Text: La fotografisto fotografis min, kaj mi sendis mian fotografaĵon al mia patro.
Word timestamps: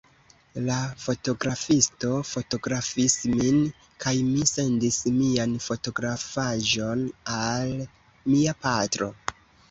La 0.67 0.75
fotografisto 1.01 2.09
fotografis 2.29 3.17
min, 3.33 3.59
kaj 4.05 4.13
mi 4.29 4.47
sendis 4.51 4.97
mian 5.17 5.53
fotografaĵon 5.65 7.03
al 7.35 7.75
mia 8.33 8.55
patro. 8.65 9.11